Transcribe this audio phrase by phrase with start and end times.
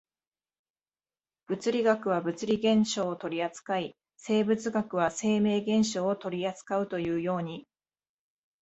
[1.45, 7.67] 物理学は物理現象を取扱い、生物学は生命現象を取扱うというように、